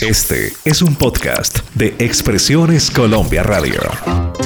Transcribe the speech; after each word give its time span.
Este 0.00 0.54
es 0.64 0.80
un 0.80 0.94
podcast 0.94 1.58
de 1.74 1.94
Expresiones 1.98 2.90
Colombia 2.90 3.42
Radio. 3.42 4.29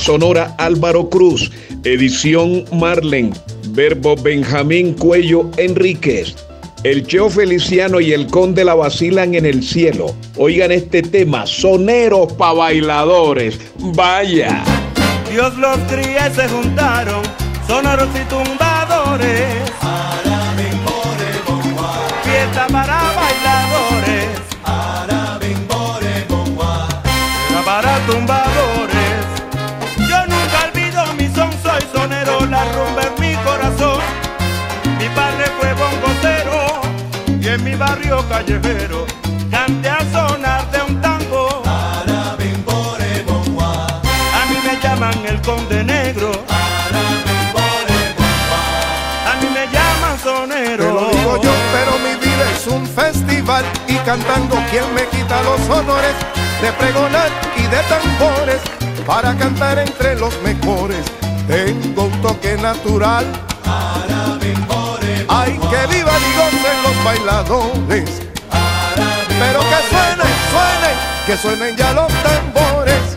Sonora 0.00 0.54
Álvaro 0.58 1.08
Cruz, 1.10 1.50
edición 1.84 2.64
Marlen, 2.72 3.32
verbo 3.68 4.16
Benjamín 4.16 4.94
Cuello 4.94 5.50
Enríquez. 5.58 6.34
El 6.82 7.06
Cheo 7.06 7.28
Feliciano 7.28 8.00
y 8.00 8.14
el 8.14 8.26
Conde 8.26 8.64
la 8.64 8.74
vacilan 8.74 9.34
en 9.34 9.44
el 9.44 9.62
cielo. 9.62 10.16
Oigan 10.38 10.72
este 10.72 11.02
tema, 11.02 11.46
soneros 11.46 12.32
pa' 12.32 12.54
bailadores. 12.54 13.60
Vaya. 13.78 14.64
Dios 15.30 15.54
los 15.58 15.76
cría 15.80 16.28
y 16.28 16.34
se 16.34 16.48
juntaron, 16.48 17.22
sonoros 17.68 18.08
y 18.14 18.24
tumbadores. 18.30 19.70
Fiesta 22.24 22.66
para 22.72 23.12
bailadores. 23.12 24.26
Para 27.64 27.98
tumbadores. 28.06 28.39
En 37.54 37.64
mi 37.64 37.74
barrio 37.74 38.24
callejero 38.28 39.06
canté 39.50 39.88
a 39.90 39.98
sonar 40.12 40.70
de 40.70 40.82
un 40.82 41.00
tango. 41.00 41.62
A 41.66 42.04
mí 44.48 44.56
me 44.64 44.80
llaman 44.80 45.26
el 45.26 45.40
conde 45.42 45.82
negro. 45.82 46.30
A 49.26 49.34
mí 49.40 49.48
me 49.52 49.66
llaman 49.72 50.16
Te 50.16 50.22
sonero. 50.22 50.94
lo 50.94 51.10
digo 51.10 51.42
yo, 51.42 51.52
pero 51.72 51.98
mi 51.98 52.14
vida 52.24 52.44
es 52.54 52.66
un 52.68 52.86
festival 52.86 53.64
y 53.88 53.96
cantando 53.96 54.56
quien 54.70 54.94
me 54.94 55.06
quita 55.08 55.42
los 55.42 55.60
honores 55.68 56.14
de 56.62 56.72
pregonar 56.72 57.30
y 57.56 57.62
de 57.62 57.82
tambores 57.94 58.60
para 59.04 59.36
cantar 59.36 59.78
entre 59.80 60.14
los 60.16 60.40
mejores. 60.42 61.04
Tengo 61.48 62.04
un 62.04 62.22
toque 62.22 62.56
natural. 62.58 63.26
Bailadores. 67.10 68.22
Pero 69.40 69.60
que 69.60 69.80
suenen, 69.90 70.32
suenen, 70.52 70.96
que 71.26 71.36
suenen 71.36 71.76
ya 71.76 71.92
los 71.92 72.12
tambores. 72.22 73.09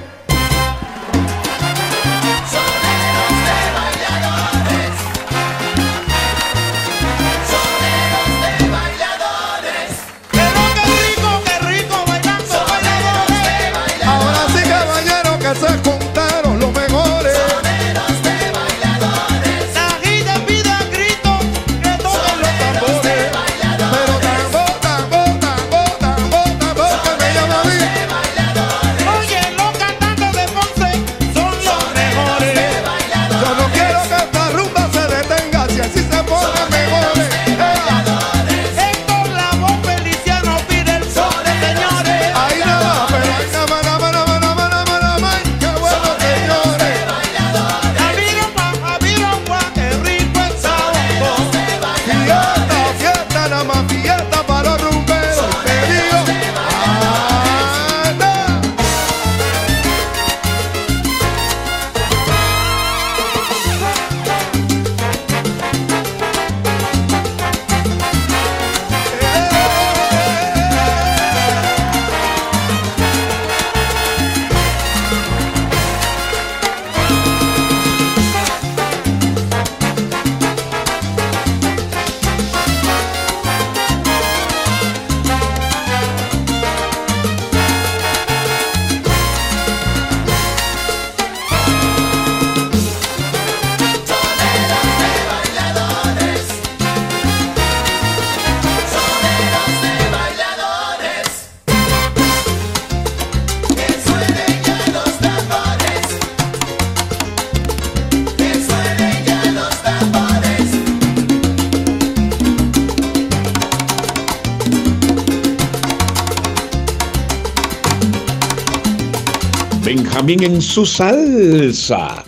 Benjamín 120.14 120.44
en 120.44 120.62
su 120.62 120.86
salsa. 120.86 122.24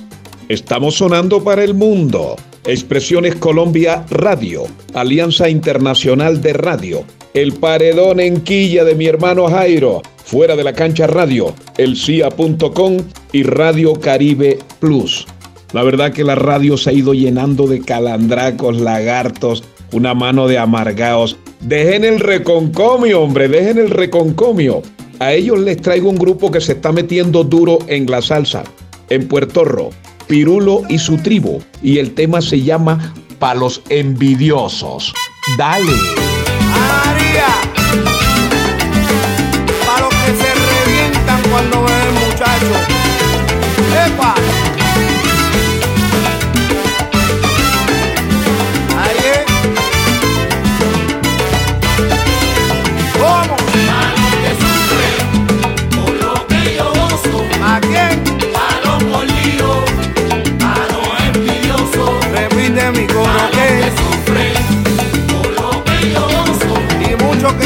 Estamos 0.50 0.96
sonando 0.96 1.44
para 1.44 1.63
el 1.63 1.75
mundo. 1.75 2.35
Expresiones 2.66 3.35
Colombia 3.35 4.03
Radio, 4.09 4.63
Alianza 4.96 5.50
Internacional 5.50 6.41
de 6.41 6.53
Radio, 6.53 7.03
El 7.35 7.53
Paredón 7.53 8.19
en 8.19 8.41
Quilla 8.41 8.84
de 8.85 8.96
mi 8.96 9.06
hermano 9.06 9.47
Jairo, 9.47 10.01
Fuera 10.23 10.56
de 10.56 10.63
la 10.63 10.73
Cancha 10.73 11.06
Radio, 11.06 11.53
El 11.78 11.96
CIA.com 11.96 12.97
y 13.32 13.43
Radio 13.43 13.93
Caribe 13.93 14.58
Plus. 14.79 15.28
La 15.72 15.84
verdad 15.84 16.11
que 16.11 16.23
la 16.23 16.34
radio 16.34 16.78
se 16.78 16.90
ha 16.90 16.93
ido 16.93 17.14
llenando 17.14 17.67
de 17.67 17.81
calandracos, 17.81 18.81
lagartos, 18.81 19.64
una 19.91 20.16
mano 20.16 20.47
de 20.47 20.58
amargaos. 20.58 21.38
Dejen 21.61 22.03
el 22.03 22.20
reconcomio, 22.20 23.22
hombre, 23.22 23.47
dejen 23.47 23.78
el 23.78 23.91
reconcomio. 23.91 24.81
A 25.20 25.34
ellos 25.34 25.59
les 25.59 25.82
traigo 25.82 26.09
un 26.09 26.17
grupo 26.17 26.52
que 26.52 26.59
se 26.59 26.73
está 26.73 26.91
metiendo 26.91 27.44
duro 27.44 27.79
en 27.88 28.06
la 28.06 28.22
salsa, 28.22 28.64
en 29.09 29.28
Puerto 29.28 29.64
Rico, 29.64 29.91
Pirulo 30.28 30.82
y 30.90 30.97
su 30.97 31.17
tribu. 31.17 31.62
Y 31.82 32.00
el 32.00 32.14
tema 32.14 32.41
se 32.41 32.62
llama 32.62 33.14
Palos 33.40 33.82
Envidiosos. 33.90 35.14
Dale. 35.58 35.94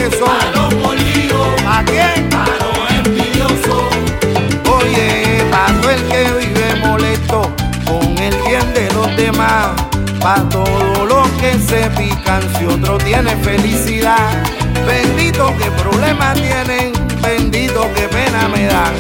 traviesos. 0.10 0.30
A 0.30 0.52
los 0.56 0.74
molidos. 0.76 1.48
¿A 1.68 1.84
quién? 1.84 2.30
A 2.34 2.46
los 2.46 3.06
envidiosos. 3.06 3.84
Oye, 4.72 5.44
pato 5.52 5.90
el 5.90 6.04
que 6.04 6.24
vive 6.40 6.76
molesto 6.86 7.54
con 7.86 8.18
el 8.18 8.36
bien 8.46 8.74
de 8.74 8.92
los 8.94 9.16
demás. 9.16 9.70
Pa' 10.20 10.44
todo 10.50 11.06
lo 11.06 11.24
que 11.40 11.58
se 11.60 11.90
pican, 11.92 12.42
si 12.58 12.66
otro 12.66 12.98
tiene 12.98 13.36
felicidad. 13.38 14.44
Bendito 14.86 15.54
que 15.58 15.72
problemas 15.72 16.34
tienen, 16.36 16.94
bendito 17.22 17.88
que 17.94 18.08
pena 18.10 18.48
me 18.50 18.66
dan. 18.66 18.94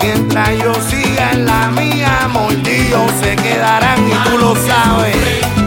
Mientras 0.00 0.50
yo 0.58 0.74
siga 0.88 1.32
en 1.32 1.46
la 1.46 1.68
mía, 1.70 2.28
mordidos 2.32 3.10
se 3.20 3.36
quedarán 3.36 4.08
y 4.08 4.28
tú 4.28 4.38
lo 4.38 4.54
sabes. 4.54 5.61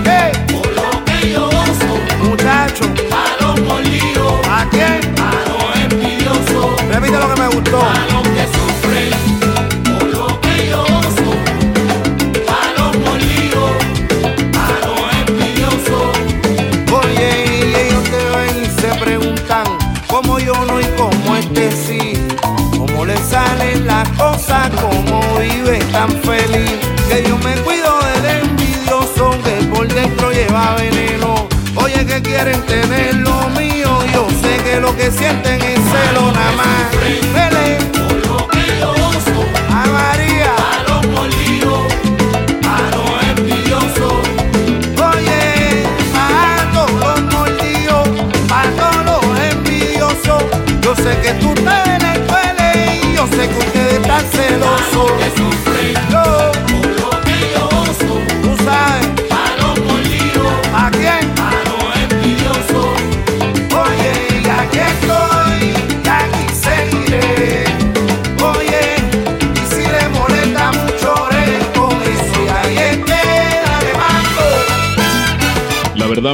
Lleva 30.35 30.75
veneno. 30.75 31.47
Oye, 31.75 32.05
que 32.05 32.21
quieren 32.21 32.61
tener 32.63 33.15
lo 33.15 33.49
mío, 33.49 33.89
yo 34.13 34.27
sé 34.41 34.57
que 34.63 34.79
lo 34.79 34.95
que 34.95 35.09
sienten 35.11 35.54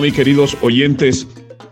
mis 0.01 0.13
queridos 0.13 0.57
oyentes, 0.61 1.27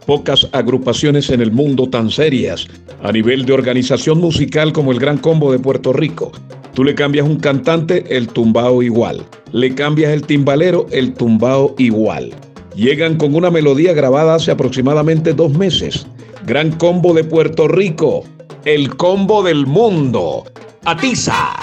pocas 0.06 0.48
agrupaciones 0.52 1.32
en 1.32 1.42
el 1.42 1.52
mundo 1.52 1.90
tan 1.90 2.12
serias 2.12 2.68
a 3.02 3.12
nivel 3.12 3.44
de 3.46 3.54
organización 3.54 4.20
musical 4.20 4.72
como 4.72 4.92
el 4.92 5.00
Gran 5.00 5.18
Combo 5.18 5.52
de 5.52 5.58
Puerto 5.58 5.94
Rico. 5.94 6.32
Tú 6.76 6.84
le 6.84 6.94
cambias 6.94 7.26
un 7.26 7.38
cantante, 7.38 8.06
el 8.16 8.28
tumbao 8.28 8.84
igual. 8.84 9.26
Le 9.52 9.74
cambias 9.74 10.12
el 10.12 10.22
timbalero, 10.22 10.86
el 10.92 11.14
tumbao 11.14 11.74
igual. 11.80 12.32
Llegan 12.76 13.18
con 13.18 13.34
una 13.34 13.50
melodía 13.50 13.94
grabada 13.94 14.36
hace 14.36 14.52
aproximadamente 14.52 15.34
dos 15.34 15.52
meses. 15.58 16.06
Gran 16.46 16.72
Combo 16.74 17.14
de 17.16 17.24
Puerto 17.24 17.68
Rico, 17.68 18.26
el 18.64 18.96
combo 18.96 19.42
del 19.42 19.66
mundo. 19.66 20.44
Atiza. 20.86 21.56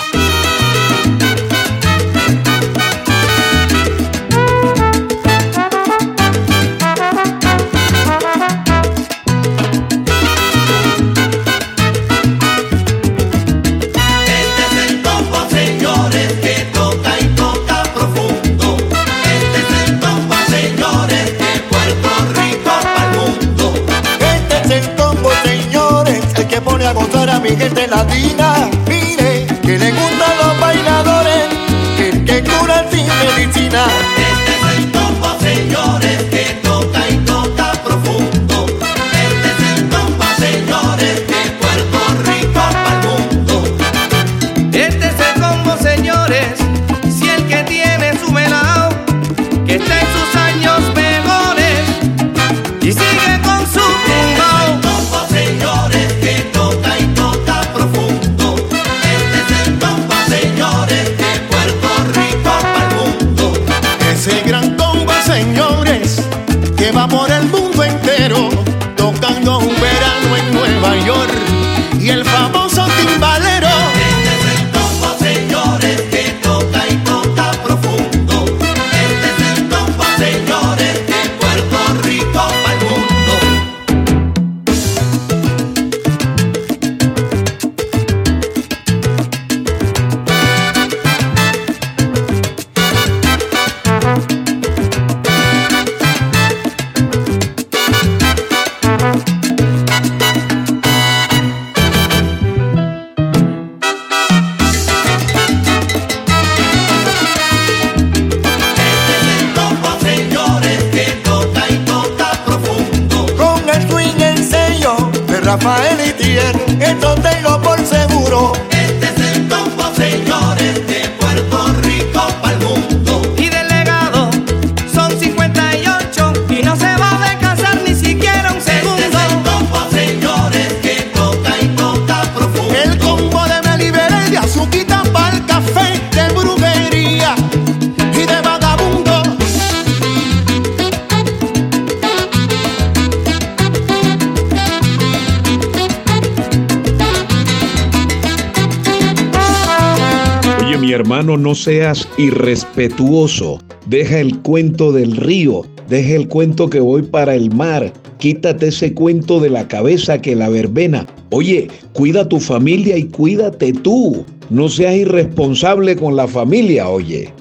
Hermano, 150.97 151.37
no 151.37 151.55
seas 151.55 152.09
irrespetuoso. 152.19 153.61
Deja 153.87 154.19
el 154.19 154.39
cuento 154.41 154.93
del 154.93 155.17
río. 155.17 155.63
Deja 155.89 156.17
el 156.17 156.27
cuento 156.27 156.69
que 156.69 156.81
voy 156.81 157.03
para 157.03 157.35
el 157.35 157.55
mar. 157.55 157.93
Quítate 158.19 158.69
ese 158.69 158.93
cuento 158.93 159.39
de 159.39 159.51
la 159.51 159.69
cabeza 159.69 160.21
que 160.21 160.35
la 160.35 160.49
verbena. 160.49 161.07
Oye, 161.31 161.69
cuida 161.93 162.29
tu 162.29 162.41
familia 162.41 162.97
y 162.97 163.05
cuídate 163.05 163.73
tú. 163.73 164.25
No 164.51 164.69
seas 164.69 164.97
irresponsable 164.97 165.97
con 165.97 166.17
la 166.17 166.27
familia, 166.27 166.89
oye. 166.89 167.33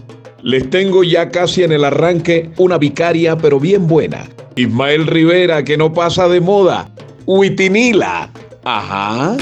Les 0.43 0.69
tengo 0.69 1.03
ya 1.03 1.29
casi 1.29 1.63
en 1.63 1.71
el 1.71 1.83
arranque 1.83 2.51
una 2.57 2.77
vicaria, 2.77 3.35
pero 3.37 3.59
bien 3.59 3.87
buena. 3.87 4.29
Ismael 4.55 5.07
Rivera, 5.07 5.63
que 5.63 5.77
no 5.77 5.91
pasa 5.93 6.27
de 6.27 6.39
moda. 6.39 6.89
Huitinila. 7.25 8.31
Ajá. 8.63 9.35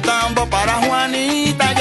Tambo 0.00 0.46
para 0.46 0.74
Juanita 0.86 1.72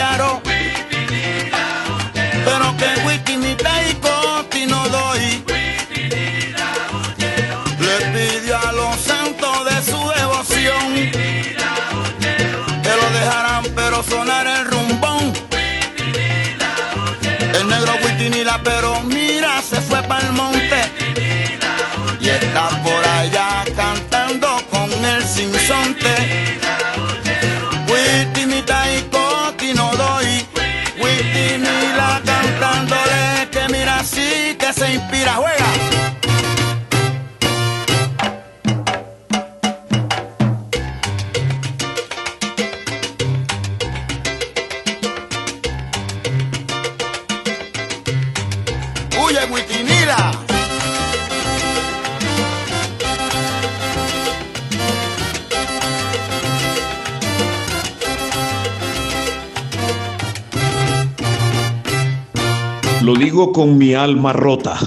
Lo 63.09 63.15
digo 63.15 63.51
con 63.51 63.75
mi 63.75 63.95
alma 63.95 64.33
rota. 64.33 64.77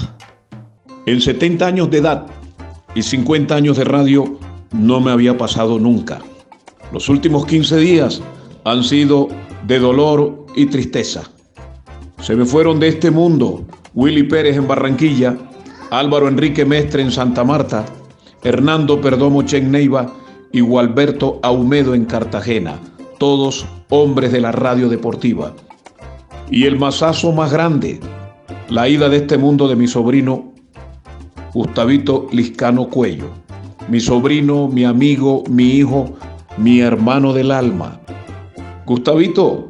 En 1.05 1.19
70 1.19 1.67
años 1.67 1.91
de 1.91 1.97
edad 1.97 2.27
y 2.95 3.03
50 3.03 3.53
años 3.53 3.75
de 3.75 3.83
radio 3.83 4.39
no 4.71 5.01
me 5.01 5.11
había 5.11 5.37
pasado 5.37 5.77
nunca. 5.77 6.19
Los 6.93 7.09
últimos 7.09 7.45
15 7.45 7.77
días 7.77 8.21
han 8.63 8.85
sido 8.85 9.27
de 9.67 9.79
dolor 9.79 10.45
y 10.55 10.67
tristeza. 10.67 11.23
Se 12.21 12.37
me 12.37 12.45
fueron 12.45 12.79
de 12.79 12.87
este 12.87 13.11
mundo 13.11 13.65
Willy 13.93 14.23
Pérez 14.23 14.55
en 14.55 14.65
Barranquilla, 14.65 15.35
Álvaro 15.91 16.29
Enrique 16.29 16.63
Mestre 16.63 17.03
en 17.03 17.11
Santa 17.11 17.43
Marta, 17.43 17.83
Hernando 18.41 19.01
Perdomo 19.01 19.41
Chen 19.43 19.71
Neiva 19.71 20.13
y 20.53 20.61
Gualberto 20.61 21.41
Aumedo 21.43 21.95
en 21.95 22.05
Cartagena, 22.05 22.79
todos 23.17 23.65
hombres 23.89 24.31
de 24.31 24.39
la 24.39 24.53
radio 24.53 24.87
deportiva. 24.87 25.53
Y 26.49 26.63
el 26.63 26.79
masazo 26.79 27.33
más 27.33 27.51
grande, 27.51 27.99
la 28.69 28.87
ida 28.87 29.09
de 29.09 29.17
este 29.17 29.37
mundo 29.37 29.67
de 29.67 29.75
mi 29.75 29.87
sobrino 29.87 30.52
Gustavito 31.53 32.27
Liscano 32.31 32.89
Cuello. 32.89 33.29
Mi 33.87 33.99
sobrino, 33.99 34.67
mi 34.67 34.85
amigo, 34.85 35.43
mi 35.47 35.65
hijo, 35.75 36.13
mi 36.57 36.79
hermano 36.79 37.31
del 37.31 37.51
alma. 37.51 37.99
Gustavito, 38.87 39.69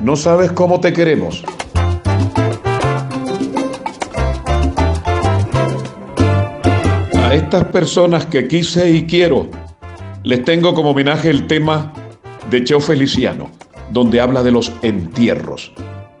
no 0.00 0.16
sabes 0.16 0.50
cómo 0.50 0.80
te 0.80 0.92
queremos. 0.92 1.44
A 7.14 7.34
estas 7.34 7.66
personas 7.66 8.26
que 8.26 8.48
quise 8.48 8.90
y 8.90 9.06
quiero, 9.06 9.48
les 10.24 10.44
tengo 10.44 10.74
como 10.74 10.90
homenaje 10.90 11.30
el 11.30 11.46
tema 11.46 11.92
de 12.50 12.64
Cheo 12.64 12.80
Feliciano, 12.80 13.50
donde 13.92 14.20
habla 14.20 14.42
de 14.42 14.50
los 14.50 14.72
entierros, 14.82 15.70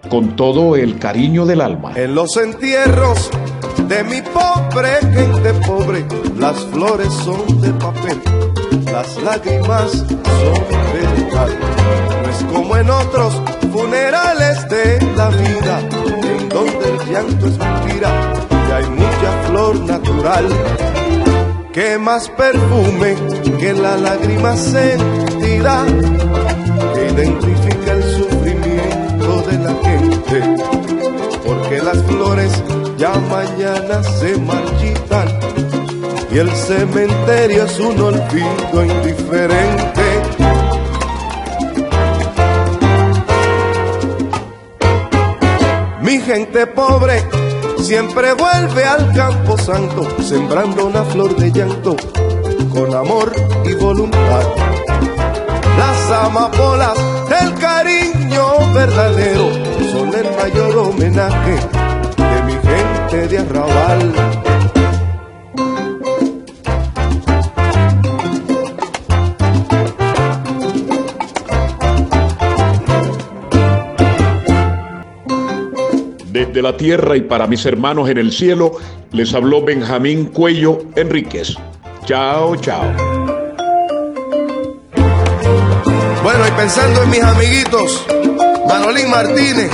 con 0.08 0.36
todo 0.36 0.76
el 0.76 1.00
cariño 1.00 1.46
del 1.46 1.62
alma. 1.62 1.94
En 1.96 2.14
los 2.14 2.36
entierros 2.36 3.28
de 3.76 4.04
mi 4.04 4.22
pobre 4.22 5.00
gente 5.00 5.52
pobre, 5.66 6.06
las 6.36 6.56
flores 6.66 7.12
son 7.12 7.60
de 7.60 7.72
papel, 7.72 8.20
las 8.92 9.16
lágrimas 9.22 9.90
son 9.92 10.64
verdad. 10.92 11.48
No 12.22 12.30
es 12.30 12.44
como 12.52 12.76
en 12.76 12.90
otros 12.90 13.34
funerales 13.72 14.68
de 14.68 15.00
la 15.16 15.28
vida, 15.30 15.80
en 16.22 16.48
donde 16.48 16.88
el 16.88 17.12
llanto 17.12 17.46
es 17.46 17.58
mentira 17.58 18.32
y 18.50 18.72
hay 18.72 18.90
mucha 18.90 19.48
flor 19.48 19.80
natural. 19.80 20.46
Que 21.72 21.98
más 21.98 22.28
perfume 22.30 23.14
que 23.58 23.72
la 23.72 23.96
lágrima 23.96 24.56
sentida 24.56 25.84
se 33.98 34.38
marchitan 34.38 35.28
y 36.32 36.38
el 36.38 36.48
cementerio 36.52 37.64
es 37.64 37.80
un 37.80 38.00
olvido 38.00 38.84
indiferente. 38.84 40.02
Mi 46.02 46.20
gente 46.20 46.68
pobre 46.68 47.24
siempre 47.82 48.32
vuelve 48.34 48.84
al 48.84 49.12
campo 49.12 49.58
santo, 49.58 50.06
sembrando 50.22 50.86
una 50.86 51.02
flor 51.04 51.34
de 51.34 51.50
llanto 51.50 51.96
con 52.72 52.94
amor 52.94 53.32
y 53.64 53.74
voluntad. 53.74 54.42
Las 55.76 56.10
amapolas 56.26 56.96
del 57.28 57.54
cariño 57.54 58.72
verdadero 58.72 59.50
son 59.92 60.14
el 60.14 60.30
mayor 60.36 60.76
homenaje 60.76 61.79
gente 63.10 63.28
de 63.28 63.38
arrabal. 63.38 64.12
Desde 76.32 76.62
la 76.62 76.76
tierra 76.76 77.16
y 77.16 77.22
para 77.22 77.46
mis 77.46 77.64
hermanos 77.66 78.08
en 78.08 78.18
el 78.18 78.32
cielo, 78.32 78.72
les 79.12 79.34
habló 79.34 79.64
Benjamín 79.64 80.26
Cuello 80.26 80.78
Enríquez. 80.96 81.56
Chao, 82.04 82.56
chao. 82.56 82.84
Bueno, 86.22 86.46
y 86.46 86.50
pensando 86.52 87.02
en 87.02 87.10
mis 87.10 87.22
amiguitos, 87.22 88.06
Manolín 88.70 89.10
Martínez, 89.10 89.72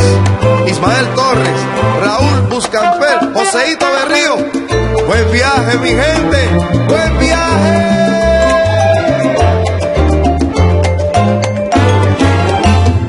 Ismael 0.66 1.06
Torres, 1.14 1.60
Raúl 2.00 2.40
Buscamper, 2.48 3.30
Joseito 3.34 3.84
Berrío, 3.84 4.36
buen 5.06 5.30
viaje 5.30 5.78
mi 5.78 5.90
gente, 5.90 6.48
buen 6.88 7.18
viaje. 7.18 7.86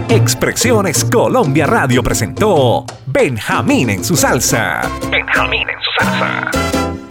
Expresiones 0.10 1.06
Colombia 1.06 1.66
Radio 1.66 2.04
presentó 2.04 2.84
Benjamín 3.06 3.90
en 3.90 4.04
su 4.04 4.18
salsa. 4.18 4.82
Benjamín 5.10 5.70
en 5.70 5.78
su 5.82 6.04
salsa. 6.04 6.67